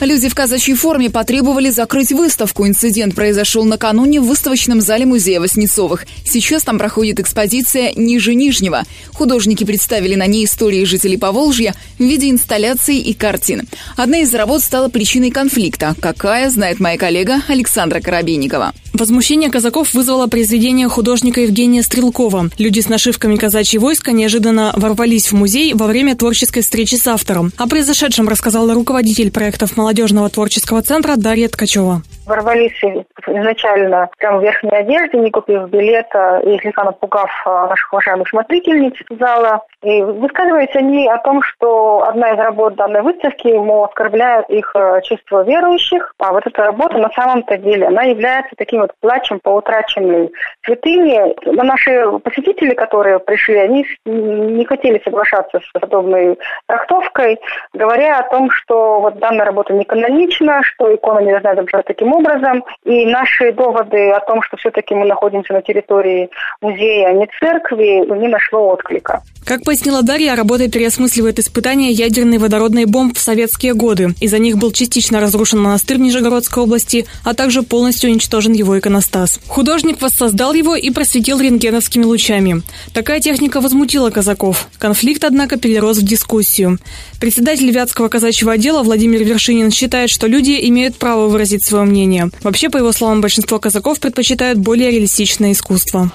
[0.00, 2.66] Люди в казачьей форме потребовали закрыть выставку.
[2.66, 6.06] Инцидент произошел накануне в выставочном зале музея Воснецовых.
[6.24, 8.84] Сейчас там проходит экспозиция «Ниже Нижнего».
[9.12, 13.68] Художники представили на ней истории жителей Поволжья в виде инсталляций и картин.
[13.96, 15.94] Одна из работ стала причиной конфликта.
[16.00, 18.72] Какая, знает моя коллега Александра Коробейникова.
[18.92, 22.50] Возмущение казаков вызвало произведение художника Евгения Стрелкова.
[22.58, 27.52] Люди с нашивками казачьего войска неожиданно ворвались в музей во время творческой встречи с автором.
[27.56, 32.82] О произошедшем рассказала руководитель проектов молодежного творческого центра Дарья Ткачева ворвались
[33.26, 38.94] изначально прямо в верхней одежде, не купив билета и слегка напугав а, наших уважаемых смотрительниц
[39.10, 39.62] зала.
[39.82, 45.00] И высказываются они о том, что одна из работ данной выставки, ему оскорбляет их а,
[45.00, 49.50] чувство верующих, а вот эта работа на самом-то деле, она является таким вот плачем по
[49.50, 50.30] утраченной
[50.64, 51.34] святыне.
[51.44, 57.40] Но наши посетители, которые пришли, они не хотели соглашаться с подобной трактовкой,
[57.72, 62.09] говоря о том, что вот данная работа не канонична, что икона не должна изображаться таким
[62.12, 62.64] образом, образом.
[62.84, 66.30] И наши доводы о том, что все-таки мы находимся на территории
[66.60, 69.22] музея, а не церкви, не нашло отклика.
[69.44, 74.14] Как пояснила Дарья, работа переосмысливает испытания ядерной водородной бомб в советские годы.
[74.20, 79.40] Из-за них был частично разрушен монастырь в Нижегородской области, а также полностью уничтожен его иконостас.
[79.48, 82.62] Художник воссоздал его и просветил рентгеновскими лучами.
[82.92, 84.68] Такая техника возмутила казаков.
[84.78, 86.78] Конфликт, однако, перерос в дискуссию.
[87.20, 92.30] Председатель Вятского казачьего отдела Владимир Вершинин считает, что люди имеют право выразить свое мнение мнение.
[92.42, 96.10] Вообще, по его словам, большинство казаков предпочитают более реалистичное искусство.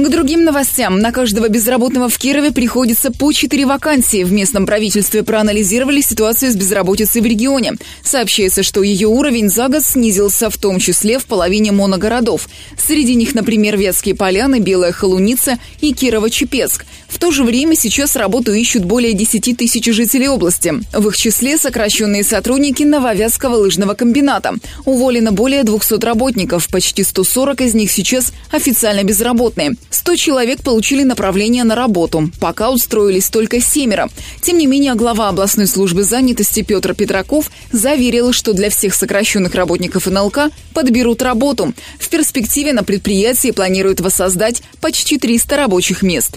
[0.00, 0.98] К другим новостям.
[0.98, 4.24] На каждого безработного в Кирове приходится по 4 вакансии.
[4.24, 7.74] В местном правительстве проанализировали ситуацию с безработицей в регионе.
[8.02, 12.48] Сообщается, что ее уровень за год снизился, в том числе в половине моногородов.
[12.78, 16.86] Среди них, например, Ветские поляны, Белая Холуница и Кирово-Чепецк.
[17.06, 20.72] В то же время сейчас работу ищут более 10 тысяч жителей области.
[20.94, 24.54] В их числе сокращенные сотрудники Нововятского лыжного комбината.
[24.86, 29.76] Уволено более 200 работников, почти 140 из них сейчас официально безработные.
[29.90, 32.30] 100 человек получили направление на работу.
[32.40, 34.08] Пока устроились только семеро.
[34.40, 40.06] Тем не менее, глава областной службы занятости Петр Петраков заверил, что для всех сокращенных работников
[40.06, 41.74] НЛК подберут работу.
[41.98, 46.36] В перспективе на предприятии планируют воссоздать почти 300 рабочих мест.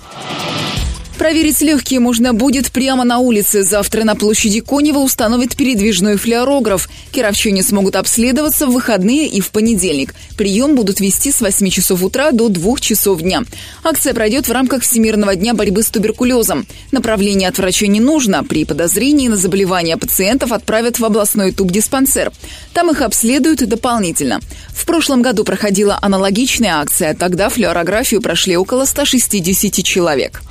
[1.23, 3.63] Проверить легкие можно будет прямо на улице.
[3.63, 6.89] Завтра на площади Конева установят передвижной флюорограф.
[7.13, 10.15] Кировчане смогут обследоваться в выходные и в понедельник.
[10.35, 13.43] Прием будут вести с 8 часов утра до 2 часов дня.
[13.85, 16.67] Акция пройдет в рамках Всемирного дня борьбы с туберкулезом.
[16.91, 18.43] Направление от врача не нужно.
[18.43, 22.33] При подозрении на заболевание пациентов отправят в областной тубдиспансер.
[22.73, 24.41] Там их обследуют дополнительно.
[24.75, 27.13] В прошлом году проходила аналогичная акция.
[27.13, 30.41] Тогда флюорографию прошли около 160 человек.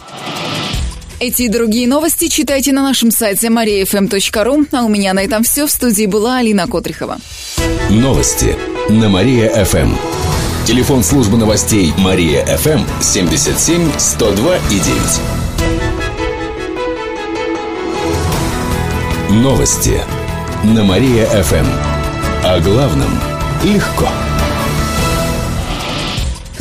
[1.23, 4.67] Эти и другие новости читайте на нашем сайте mariafm.ru.
[4.73, 5.69] А у меня на этом все.
[5.69, 7.19] В студии была Алина Котрихова.
[7.91, 8.57] Новости
[8.89, 9.95] на Мария-ФМ.
[10.67, 14.81] Телефон службы новостей Мария-ФМ 77 102 и
[19.31, 19.45] 9.
[19.45, 20.01] Новости
[20.65, 21.67] на Мария-ФМ.
[22.43, 23.11] О главном
[23.63, 24.09] легко.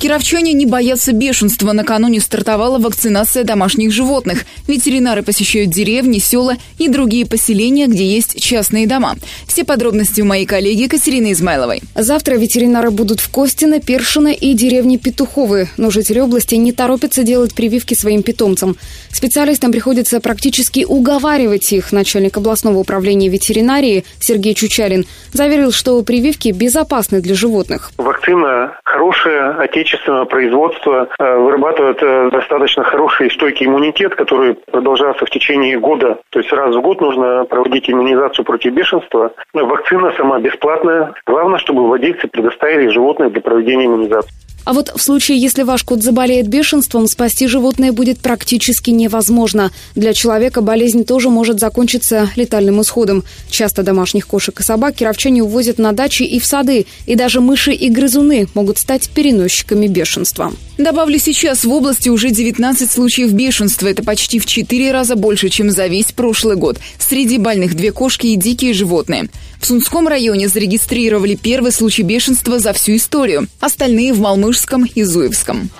[0.00, 1.72] Кировчане не боятся бешенства.
[1.72, 4.46] Накануне стартовала вакцинация домашних животных.
[4.66, 9.16] Ветеринары посещают деревни, села и другие поселения, где есть частные дома.
[9.46, 11.82] Все подробности у моей коллеги Катерины Измайловой.
[11.94, 15.68] Завтра ветеринары будут в Костино, Першино и деревне Петуховы.
[15.76, 18.78] Но жители области не торопятся делать прививки своим питомцам.
[19.12, 21.92] Специалистам приходится практически уговаривать их.
[21.92, 27.92] Начальник областного управления ветеринарии Сергей Чучалин заверил, что прививки безопасны для животных.
[27.98, 35.26] Вакцина хорошая, отечественная отечественного производства э, вырабатывают э, достаточно хороший и стойкий иммунитет, который продолжается
[35.26, 36.18] в течение года.
[36.30, 39.32] То есть раз в год нужно проводить иммунизацию против бешенства.
[39.52, 41.12] Вакцина сама бесплатная.
[41.26, 44.32] Главное, чтобы владельцы предоставили животных для проведения иммунизации.
[44.70, 49.72] А вот в случае, если ваш кот заболеет бешенством, спасти животное будет практически невозможно.
[49.96, 53.24] Для человека болезнь тоже может закончиться летальным исходом.
[53.50, 56.86] Часто домашних кошек и собак кировчане увозят на дачи и в сады.
[57.06, 60.52] И даже мыши и грызуны могут стать переносчиками бешенства.
[60.78, 63.88] Добавлю сейчас, в области уже 19 случаев бешенства.
[63.88, 66.78] Это почти в 4 раза больше, чем за весь прошлый год.
[66.96, 69.28] Среди больных две кошки и дикие животные.
[69.60, 73.46] В Сунском районе зарегистрировали первый случай бешенства за всю историю.
[73.60, 74.20] Остальные в
[74.60, 75.70] Малмышском и Зуевском.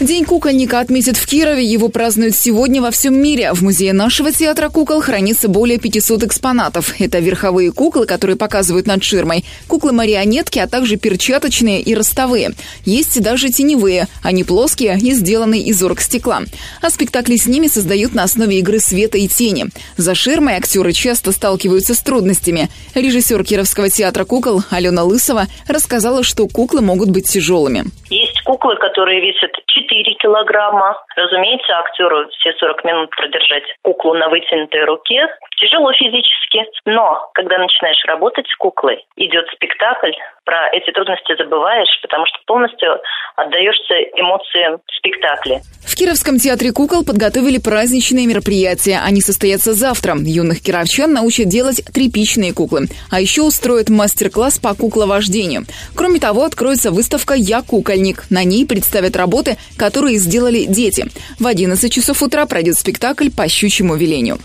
[0.00, 1.64] День кукольника отметят в Кирове.
[1.64, 3.52] Его празднуют сегодня во всем мире.
[3.52, 7.00] В музее нашего театра кукол хранится более 500 экспонатов.
[7.00, 12.50] Это верховые куклы, которые показывают над ширмой, куклы-марионетки, а также перчаточные и ростовые.
[12.84, 14.08] Есть даже теневые.
[14.22, 16.42] Они плоские и сделаны из оргстекла.
[16.80, 19.66] А спектакли с ними создают на основе игры света и тени.
[19.96, 22.70] За ширмой актеры часто сталкиваются с трудностями.
[22.94, 27.84] Режиссер Кировского театра кукол Алена Лысова рассказала, что куклы могут быть тяжелыми.
[28.10, 29.52] Есть куклы, которые весят
[29.92, 30.96] 4 килограмма.
[31.16, 35.28] Разумеется, актеру все 40 минут продержать куклу на вытянутой руке
[35.62, 36.66] тяжело физически.
[36.84, 40.10] Но когда начинаешь работать с куклой, идет спектакль,
[40.44, 42.90] про эти трудности забываешь, потому что полностью
[43.36, 45.60] отдаешься эмоциям спектакля.
[45.86, 49.00] В Кировском театре кукол подготовили праздничные мероприятия.
[49.04, 50.16] Они состоятся завтра.
[50.18, 52.86] Юных кировчан научат делать тряпичные куклы.
[53.10, 55.62] А еще устроят мастер-класс по кукловождению.
[55.94, 58.24] Кроме того, откроется выставка «Я кукольник».
[58.30, 61.04] На ней представят работы, которые сделали дети.
[61.38, 64.38] В 11 часов утра пройдет спектакль по щучьему велению.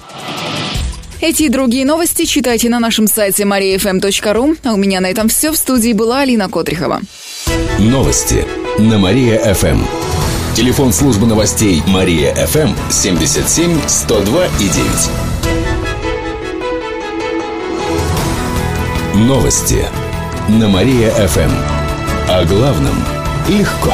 [1.19, 4.57] Эти и другие новости читайте на нашем сайте mariafm.ru.
[4.63, 5.51] А у меня на этом все.
[5.51, 7.01] В студии была Алина Котрихова.
[7.79, 8.45] Новости
[8.77, 9.81] на Мария-ФМ.
[10.55, 14.69] Телефон службы новостей Мария-ФМ 77 102 и
[19.15, 19.27] 9.
[19.27, 19.85] Новости
[20.49, 21.51] на Мария-ФМ.
[22.29, 22.95] О главном
[23.49, 23.93] легко.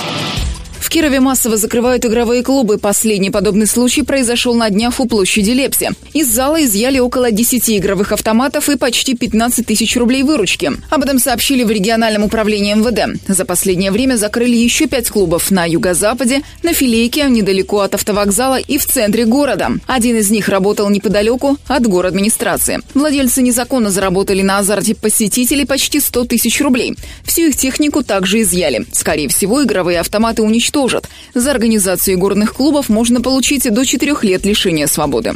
[0.91, 2.77] Кирове массово закрывают игровые клубы.
[2.77, 5.91] Последний подобный случай произошел на днях у площади Лепси.
[6.11, 10.69] Из зала изъяли около 10 игровых автоматов и почти 15 тысяч рублей выручки.
[10.89, 13.21] Об этом сообщили в региональном управлении МВД.
[13.29, 18.77] За последнее время закрыли еще пять клубов на юго-западе, на Филейке, недалеко от автовокзала и
[18.77, 19.69] в центре города.
[19.87, 22.81] Один из них работал неподалеку от город администрации.
[22.93, 26.97] Владельцы незаконно заработали на азарте посетителей почти 100 тысяч рублей.
[27.23, 28.85] Всю их технику также изъяли.
[28.91, 31.09] Скорее всего, игровые автоматы уничтожили уничтожат.
[31.33, 35.35] За организацию горных клубов можно получить до четырех лет лишения свободы.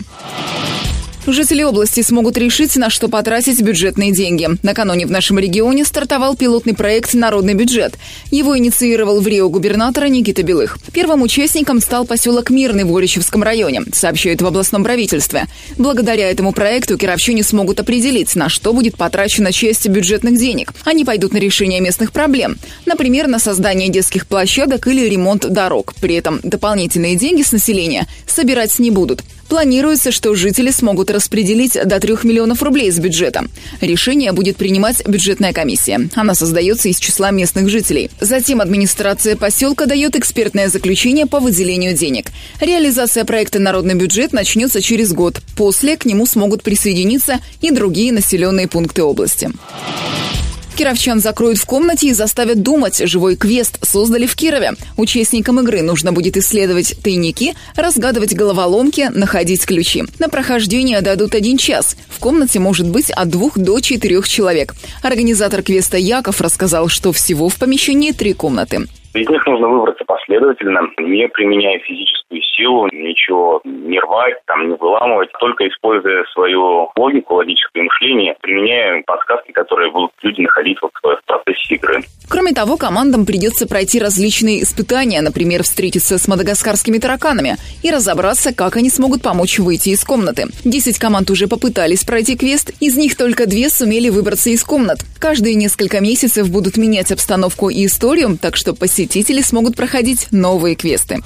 [1.28, 4.48] Жители области смогут решить, на что потратить бюджетные деньги.
[4.62, 7.96] Накануне в нашем регионе стартовал пилотный проект «Народный бюджет».
[8.30, 10.78] Его инициировал в Рио губернатора Никита Белых.
[10.94, 15.48] Первым участником стал поселок Мирный в Горичевском районе, сообщают в областном правительстве.
[15.78, 20.74] Благодаря этому проекту кировчане смогут определить, на что будет потрачена часть бюджетных денег.
[20.84, 22.58] Они пойдут на решение местных проблем.
[22.86, 25.96] Например, на создание детских площадок или ремонт дорог.
[26.00, 29.24] При этом дополнительные деньги с населения собирать не будут.
[29.48, 33.46] Планируется, что жители смогут распределить до 3 миллионов рублей из бюджета.
[33.80, 36.10] Решение будет принимать бюджетная комиссия.
[36.16, 38.10] Она создается из числа местных жителей.
[38.20, 42.32] Затем администрация поселка дает экспертное заключение по выделению денег.
[42.60, 45.42] Реализация проекта «Народный бюджет» начнется через год.
[45.56, 49.52] После к нему смогут присоединиться и другие населенные пункты области.
[50.76, 53.02] Кировчан закроют в комнате и заставят думать.
[53.08, 54.74] Живой квест создали в Кирове.
[54.98, 60.04] Участникам игры нужно будет исследовать тайники, разгадывать головоломки, находить ключи.
[60.20, 61.96] На прохождение дадут один час.
[62.10, 64.76] В комнате может быть от двух до четырех человек.
[65.02, 68.88] Организатор квеста Яков рассказал, что всего в помещении три комнаты.
[69.16, 75.30] Из них нужно выбраться последовательно, не применяя физическую силу, ничего не рвать, там, не выламывать,
[75.40, 81.76] только используя свою логику, логическое мышление, применяя подсказки, которые будут люди находить вот в процессе
[81.76, 82.02] игры.
[82.30, 88.76] Кроме того, командам придется пройти различные испытания, например, встретиться с мадагаскарскими тараканами и разобраться, как
[88.76, 90.48] они смогут помочь выйти из комнаты.
[90.66, 95.06] Десять команд уже попытались пройти квест, из них только две сумели выбраться из комнат.
[95.20, 99.05] Каждые несколько месяцев будут менять обстановку и историю, так что посетители
[99.42, 101.22] смогут проходить новые квесты.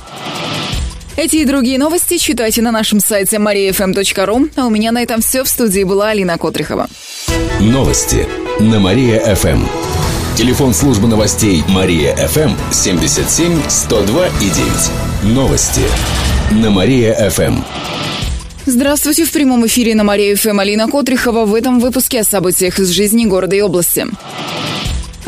[1.15, 4.51] Эти и другие новости читайте на нашем сайте mariafm.ru.
[4.55, 5.43] А у меня на этом все.
[5.43, 6.87] В студии была Алина Котрихова.
[7.59, 8.25] Новости
[8.59, 9.65] на Мария-ФМ.
[10.37, 14.49] Телефон службы новостей Мария-ФМ 77 102 и
[15.23, 15.35] 9.
[15.35, 15.81] Новости
[16.51, 17.63] на Мария-ФМ.
[18.65, 21.45] Здравствуйте, в прямом эфире на Мария-ФМ Алина Котрихова.
[21.45, 24.07] В этом выпуске о событиях из жизни города и области.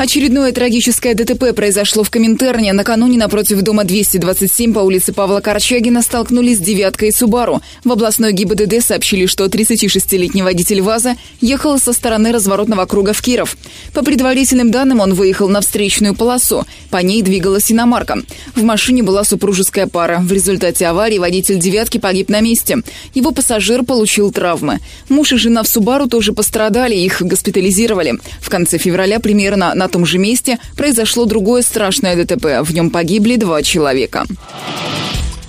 [0.02, 2.72] Очередное трагическое ДТП произошло в Коминтерне.
[2.72, 7.62] Накануне напротив дома 227 по улице Павла Корчагина столкнулись «девятка» и «Субару».
[7.84, 13.56] В областной ГИБДД сообщили, что 36-летний водитель ВАЗа ехал со стороны разворотного круга в Киров.
[13.94, 16.66] По предварительным данным, он выехал на встречную полосу.
[16.90, 18.22] По ней двигалась иномарка.
[18.56, 20.18] В машине была супружеская пара.
[20.20, 22.78] В результате аварии водитель «девятки» погиб на месте.
[23.14, 24.80] Его пассажир получил травмы.
[25.08, 28.14] Муж и жена в «Субару» тоже пострадали, их госпитализировали.
[28.40, 32.62] В конце февраля примерно на том же месте произошло другое страшное ДТП.
[32.62, 34.26] В нем погибли два человека.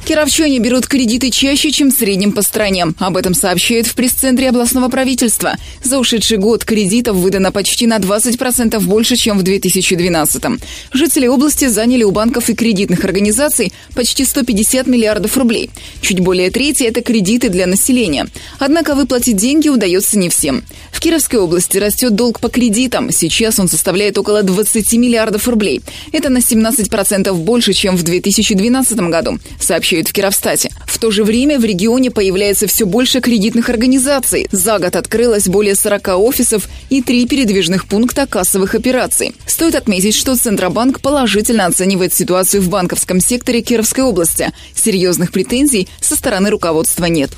[0.06, 2.88] Кировчане берут кредиты чаще, чем в среднем по стране.
[3.00, 5.56] Об этом сообщают в пресс-центре областного правительства.
[5.82, 10.62] За ушедший год кредитов выдано почти на 20% больше, чем в 2012 -м.
[10.92, 15.70] Жители области заняли у банков и кредитных организаций почти 150 миллиардов рублей.
[16.02, 18.28] Чуть более трети– это кредиты для населения.
[18.60, 20.66] Однако выплатить деньги удается не всем.
[20.92, 23.10] В Кировской области растет долг по кредитам.
[23.12, 25.82] Сейчас он составляет около 20 миллиардов рублей.
[26.12, 30.70] Это на 17% больше, чем в 2012 году, сообщает сообщают в Кировстате.
[30.86, 34.48] В то же время в регионе появляется все больше кредитных организаций.
[34.52, 39.36] За год открылось более 40 офисов и три передвижных пункта кассовых операций.
[39.46, 44.52] Стоит отметить, что Центробанк положительно оценивает ситуацию в банковском секторе Кировской области.
[44.76, 47.32] Серьезных претензий со стороны руководства нет.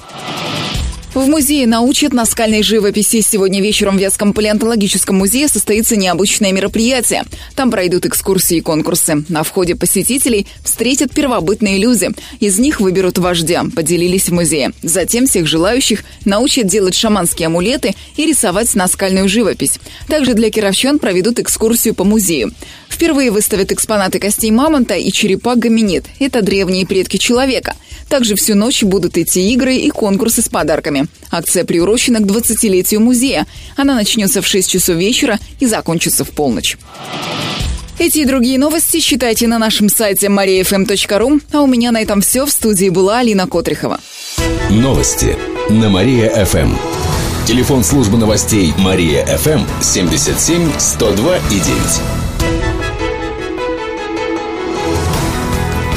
[1.15, 3.21] В музее научат наскальной живописи.
[3.21, 7.23] Сегодня вечером в Вятском палеонтологическом музее состоится необычное мероприятие.
[7.55, 9.23] Там пройдут экскурсии и конкурсы.
[9.29, 12.09] На входе посетителей встретят первобытные люди.
[12.41, 14.73] Из них выберут вождя, поделились в музее.
[14.83, 19.79] Затем всех желающих научат делать шаманские амулеты и рисовать наскальную живопись.
[20.09, 22.51] Также для кировчан проведут экскурсию по музею.
[22.95, 26.05] Впервые выставят экспонаты костей мамонта и черепа гоминид.
[26.19, 27.75] Это древние предки человека.
[28.07, 31.07] Также всю ночь будут идти игры и конкурсы с подарками.
[31.29, 33.47] Акция приурочена к 20-летию музея.
[33.75, 36.77] Она начнется в 6 часов вечера и закончится в полночь.
[37.99, 41.41] Эти и другие новости читайте на нашем сайте mariafm.ru.
[41.51, 42.45] А у меня на этом все.
[42.45, 43.99] В студии была Алина Котрихова.
[44.69, 45.35] Новости
[45.69, 46.73] на Мария-ФМ.
[47.45, 52.24] Телефон службы новостей Мария-ФМ 77 102 и 9.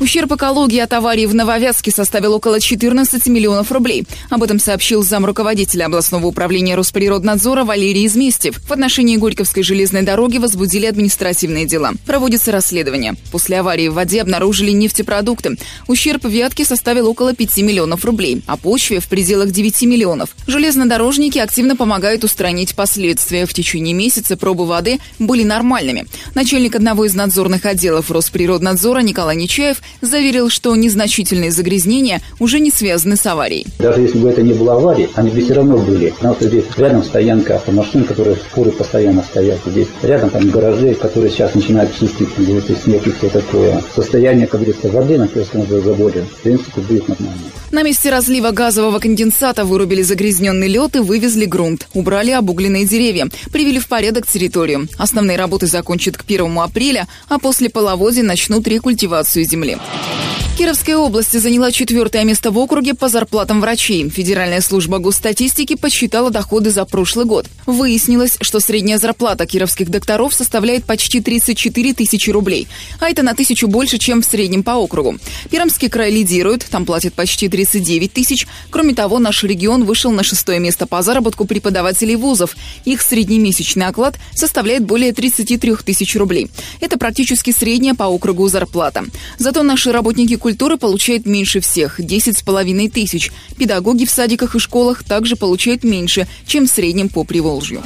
[0.00, 4.04] Ущерб экологии от аварии в Нововятске составил около 14 миллионов рублей.
[4.28, 8.60] Об этом сообщил зам руководителя областного управления Росприроднадзора Валерий Изместьев.
[8.66, 11.92] В отношении Горьковской железной дороги возбудили административные дела.
[12.06, 13.14] Проводится расследование.
[13.30, 15.56] После аварии в воде обнаружили нефтепродукты.
[15.86, 20.30] Ущерб Вятке составил около 5 миллионов рублей, а почве в пределах 9 миллионов.
[20.48, 23.46] Железнодорожники активно помогают устранить последствия.
[23.46, 26.06] В течение месяца пробы воды были нормальными.
[26.34, 33.16] Начальник одного из надзорных отделов Росприроднадзора Николай Нечаев заверил, что незначительные загрязнения уже не связаны
[33.16, 33.66] с аварией.
[33.78, 36.10] Даже если бы это не было аварии, они бы все равно были.
[36.10, 39.60] Потому что здесь рядом стоянка автомашин, которые фуры постоянно стоят.
[39.66, 43.82] Здесь рядом там гаражи, которые сейчас начинают чистить, говорится, снег и все такое.
[43.94, 47.42] Состояние, как говорится, воды на Кировском заводе, в принципе, будет нормально.
[47.70, 51.88] На месте разлива газового конденсата вырубили загрязненный лед и вывезли грунт.
[51.92, 53.28] Убрали обугленные деревья.
[53.52, 54.88] Привели в порядок территорию.
[54.96, 59.73] Основные работы закончат к 1 апреля, а после половодья начнут рекультивацию земли.
[59.76, 60.33] Thank you.
[60.56, 64.08] Кировская область заняла четвертое место в округе по зарплатам врачей.
[64.08, 67.46] Федеральная служба госстатистики подсчитала доходы за прошлый год.
[67.66, 72.68] Выяснилось, что средняя зарплата кировских докторов составляет почти 34 тысячи рублей,
[73.00, 75.18] а это на тысячу больше, чем в среднем по округу.
[75.50, 78.46] Пермский край лидирует, там платят почти 39 тысяч.
[78.70, 82.56] Кроме того, наш регион вышел на шестое место по заработку преподавателей вузов.
[82.84, 86.48] Их среднемесячный оклад составляет более 33 тысяч рублей.
[86.80, 89.04] Это практически средняя по округу зарплата.
[89.38, 93.32] Зато наши работники культуры получают меньше всех– 10,5 тысяч.
[93.56, 97.82] Педагоги в садиках и школах также получают меньше, чем в среднем по Приволжью.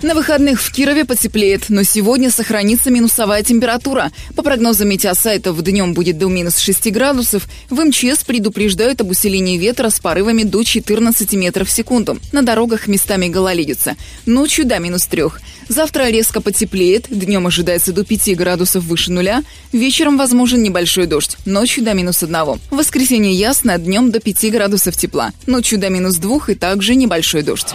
[0.00, 4.12] На выходных в Кирове потеплеет, но сегодня сохранится минусовая температура.
[4.36, 7.48] По прогнозам метеосайтов, днем будет до минус 6 градусов.
[7.68, 12.18] В МЧС предупреждают об усилении ветра с порывами до 14 метров в секунду.
[12.30, 13.96] На дорогах местами гололедица.
[14.24, 15.24] Ночью до минус 3.
[15.68, 19.42] Завтра резко потеплеет, днем ожидается до 5 градусов выше нуля.
[19.72, 22.34] Вечером возможен небольшой дождь, ночью до минус 1.
[22.34, 25.32] В воскресенье ясно, днем до 5 градусов тепла.
[25.46, 27.74] Ночью до минус 2 и также небольшой дождь.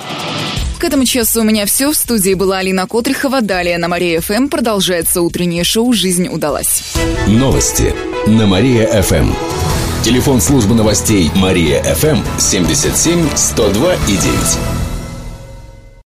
[0.80, 1.92] К этому часу у меня все.
[1.92, 3.40] В студии была Алина Котрихова.
[3.40, 6.84] Далее на Мария-ФМ продолжается утреннее шоу «Жизнь удалась».
[7.26, 7.96] Новости
[8.28, 9.32] на Мария-ФМ.
[10.04, 14.83] Телефон службы новостей Мария-ФМ 77 102 и 9.